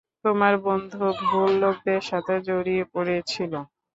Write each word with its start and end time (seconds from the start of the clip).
তোমার 0.23 0.53
বন্ধু 0.65 0.97
ভুল 1.21 1.49
লোকদের 1.61 2.01
সাথে 2.09 2.33
জড়িয়ে 2.47 2.83
পড়েছিল। 2.93 3.53